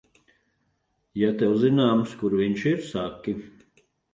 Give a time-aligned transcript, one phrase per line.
[1.25, 3.37] Ja tev zināms, kur viņš ir, saki.